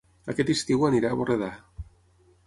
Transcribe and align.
Aquest 0.31 0.47
estiu 0.53 0.85
aniré 0.87 1.11
a 1.11 1.17
Borredà 1.19 1.51